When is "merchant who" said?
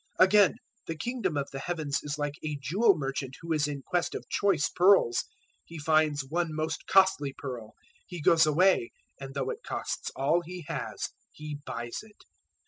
2.97-3.53